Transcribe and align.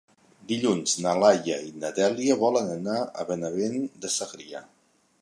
Dilluns 0.51 0.95
na 1.03 1.11
Laia 1.25 1.59
i 1.67 1.69
na 1.83 1.93
Dèlia 1.99 2.39
volen 2.47 2.75
anar 2.79 2.99
a 3.25 3.29
Benavent 3.31 3.81
de 4.07 4.17
Segrià. 4.19 4.69